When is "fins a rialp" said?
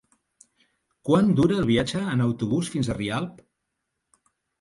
2.77-3.45